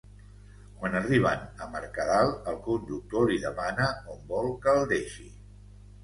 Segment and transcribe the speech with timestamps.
[0.77, 3.85] Quan arriben a Mercadal el conductor li demana
[4.15, 5.29] on vol que el deixi.